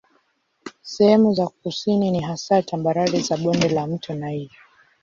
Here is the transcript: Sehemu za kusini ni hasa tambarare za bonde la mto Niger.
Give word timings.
Sehemu 0.81 1.33
za 1.33 1.47
kusini 1.47 2.11
ni 2.11 2.19
hasa 2.19 2.61
tambarare 2.61 3.19
za 3.21 3.37
bonde 3.37 3.69
la 3.69 3.87
mto 3.87 4.13
Niger. 4.13 4.59